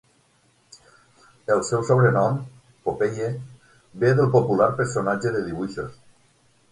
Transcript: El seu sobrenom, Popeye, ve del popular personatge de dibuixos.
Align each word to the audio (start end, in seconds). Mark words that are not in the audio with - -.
El 1.55 1.59
seu 1.67 1.83
sobrenom, 1.89 2.39
Popeye, 2.87 3.27
ve 4.05 4.15
del 4.21 4.31
popular 4.39 4.71
personatge 4.81 5.35
de 5.37 5.45
dibuixos. 5.51 6.01